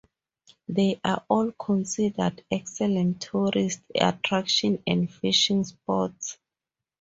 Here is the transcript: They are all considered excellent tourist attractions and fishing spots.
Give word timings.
They 0.67 0.99
are 1.03 1.23
all 1.29 1.51
considered 1.51 2.43
excellent 2.49 3.21
tourist 3.21 3.81
attractions 3.93 4.79
and 4.87 5.07
fishing 5.13 5.63
spots. 5.63 6.39